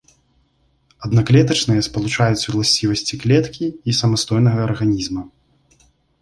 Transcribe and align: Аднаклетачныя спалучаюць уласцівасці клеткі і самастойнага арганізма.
Аднаклетачныя 1.07 1.81
спалучаюць 1.87 2.47
уласцівасці 2.53 3.19
клеткі 3.25 3.65
і 3.89 3.97
самастойнага 3.99 4.59
арганізма. 4.71 5.23